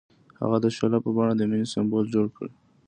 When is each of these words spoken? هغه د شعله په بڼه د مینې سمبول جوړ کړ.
هغه 0.41 0.57
د 0.63 0.65
شعله 0.75 0.97
په 1.05 1.09
بڼه 1.15 1.33
د 1.35 1.41
مینې 1.49 1.67
سمبول 1.73 2.05
جوړ 2.13 2.27
کړ. 2.37 2.47